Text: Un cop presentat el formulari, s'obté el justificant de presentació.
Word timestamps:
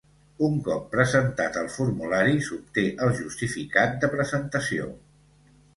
Un 0.45 0.53
cop 0.67 0.87
presentat 0.93 1.59
el 1.61 1.69
formulari, 1.75 2.41
s'obté 2.49 2.87
el 3.07 3.15
justificant 3.21 3.97
de 4.05 4.15
presentació. 4.17 4.91